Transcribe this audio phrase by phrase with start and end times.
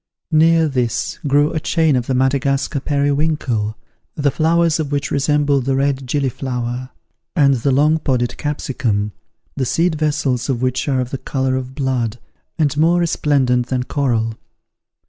[0.31, 3.77] Near this grew a chain of the Madagascar periwinkle,
[4.15, 6.89] the flowers of which resemble the red gilliflower;
[7.35, 9.11] and the long podded capsicum,
[9.55, 12.17] the seed vessels of which are of the colour of blood,
[12.57, 14.33] and more resplendent than coral.